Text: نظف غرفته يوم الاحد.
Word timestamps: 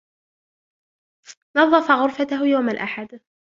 نظف 1.57 1.91
غرفته 1.91 2.45
يوم 2.45 2.69
الاحد. 2.69 3.19